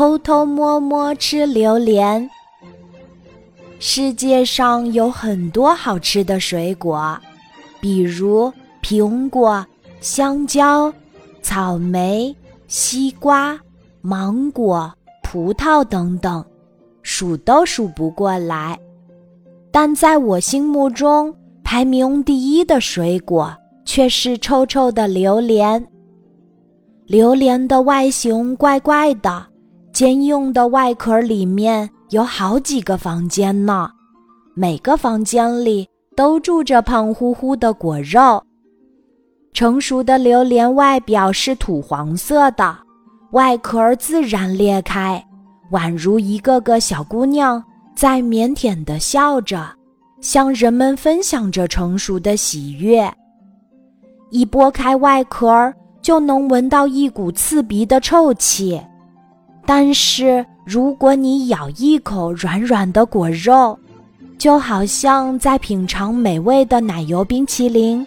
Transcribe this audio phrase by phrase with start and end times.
[0.00, 2.26] 偷偷摸摸吃榴莲。
[3.78, 7.20] 世界上有很多好吃的水果，
[7.82, 8.50] 比如
[8.82, 9.62] 苹果、
[10.00, 10.90] 香蕉、
[11.42, 12.34] 草莓、
[12.66, 13.60] 西瓜、
[14.00, 14.90] 芒果、
[15.22, 16.42] 葡萄等等，
[17.02, 18.80] 数都数不过来。
[19.70, 21.30] 但在我心目中，
[21.62, 23.54] 排名第一的水果
[23.84, 25.86] 却是臭臭的榴莲。
[27.04, 29.46] 榴莲的外形怪怪的，
[30.00, 31.90] 坚硬的外壳里面。
[32.08, 33.90] 有好几个房间呢，
[34.54, 38.42] 每个房间里都住着胖乎乎的果肉。
[39.52, 42.74] 成熟的榴莲外表是土黄色的，
[43.32, 45.22] 外壳自然裂开，
[45.70, 47.62] 宛如一个个小姑娘
[47.94, 49.68] 在腼腆地笑着，
[50.22, 53.12] 向人们分享着成熟的喜悦。
[54.30, 58.80] 一剥开外壳，就能闻到一股刺鼻的臭气。
[59.72, 63.78] 但是，如果你咬一口软软的果肉，
[64.36, 68.04] 就好像在品尝美味的奶油冰淇淋，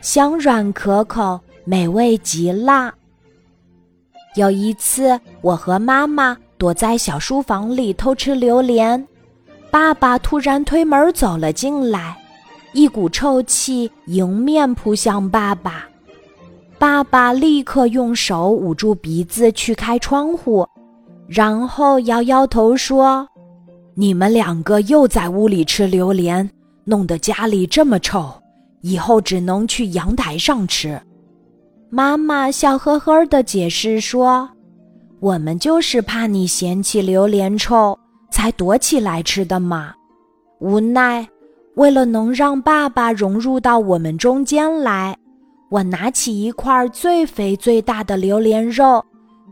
[0.00, 2.90] 香软可口，美味极了。
[4.34, 9.06] 有一次，我和妈妈躲在小书房里偷吃榴莲，
[9.70, 12.16] 爸爸突然推门走了进来，
[12.72, 15.84] 一股臭气迎面扑向爸爸，
[16.78, 20.66] 爸爸立刻用手捂住鼻子去开窗户。
[21.26, 23.26] 然后摇摇头说
[23.94, 26.48] ：“你们两个又在屋里吃榴莲，
[26.84, 28.30] 弄得家里这么臭，
[28.82, 31.00] 以后只能去阳台上吃。”
[31.90, 34.48] 妈妈笑呵呵地解释说
[35.20, 37.98] ：“我们就是怕你嫌弃榴莲臭，
[38.30, 39.94] 才躲起来吃的嘛。”
[40.60, 41.26] 无奈，
[41.76, 45.16] 为了能让爸爸融入到我们中间来，
[45.70, 49.04] 我拿起一块最肥最大的榴莲肉。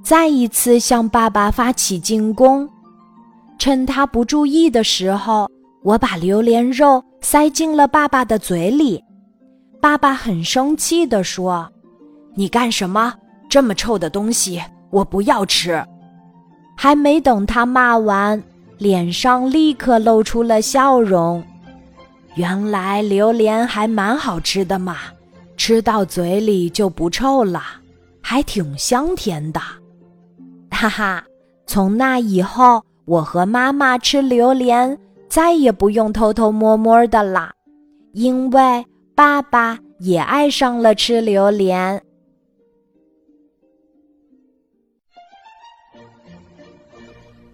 [0.02, 2.68] 再一次向爸爸发起进攻，
[3.56, 5.48] 趁他不注意的时候，
[5.82, 9.02] 我把榴莲肉塞进了爸爸的嘴里。
[9.80, 11.70] 爸爸很生气地说
[12.34, 13.14] ：“你干什么？
[13.48, 15.84] 这么臭的东西，我不要吃！”
[16.76, 18.42] 还没等他骂完，
[18.78, 21.42] 脸上立刻露出了笑容。
[22.34, 24.96] 原来榴莲还蛮好吃的嘛，
[25.56, 27.62] 吃到嘴里就不臭了，
[28.20, 29.60] 还挺香甜的。
[30.82, 31.24] 哈哈，
[31.64, 34.98] 从那以后，我和妈妈吃榴莲
[35.28, 37.52] 再也不用偷偷摸摸的啦，
[38.14, 38.84] 因为
[39.14, 42.02] 爸爸也爱上了吃榴莲。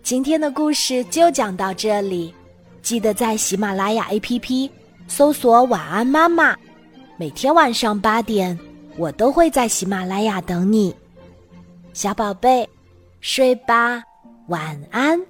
[0.03, 2.35] 今天的故事就讲到这里，
[2.81, 4.71] 记得在喜马拉雅 APP
[5.07, 6.57] 搜索“晚安妈妈”，
[7.19, 8.59] 每天晚上八点，
[8.97, 10.97] 我都会在喜马拉雅等你，
[11.93, 12.67] 小宝贝。
[13.21, 14.03] 睡吧，
[14.49, 15.21] 晚安。